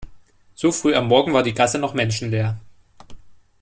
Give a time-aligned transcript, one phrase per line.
[0.55, 2.59] So früh am Morgen war die Gasse noch menschenleer.